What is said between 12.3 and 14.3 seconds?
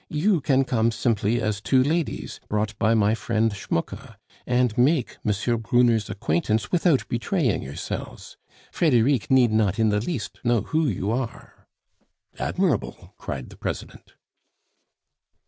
"Admirable!" cried the President.